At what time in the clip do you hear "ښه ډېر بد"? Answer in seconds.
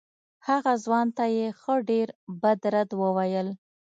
1.59-2.61